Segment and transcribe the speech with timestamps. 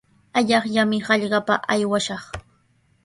[0.39, 2.23] Allaqllami hallqapa aywashaq.